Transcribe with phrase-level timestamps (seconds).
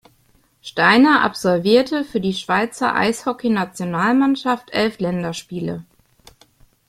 [0.63, 5.85] Steiner absolvierte für die Schweizer Eishockeynationalmannschaft elf Länderspiele.